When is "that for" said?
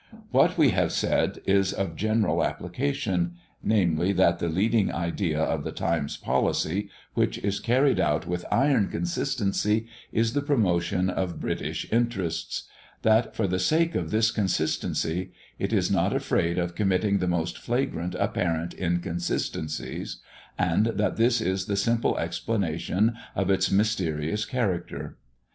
13.03-13.45